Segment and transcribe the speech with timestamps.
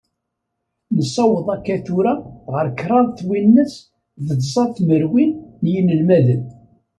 [0.95, 2.13] Nessaweḍ akka tura
[2.51, 3.73] ɣar kraḍ twinas
[4.25, 5.31] d tẓa tmerwin
[5.63, 6.41] n yinelmaden.